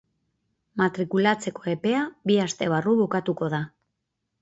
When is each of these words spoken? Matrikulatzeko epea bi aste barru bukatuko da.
Matrikulatzeko 0.81 1.67
epea 1.75 2.01
bi 2.31 2.41
aste 2.49 2.73
barru 2.75 2.99
bukatuko 3.05 3.55
da. 3.59 3.65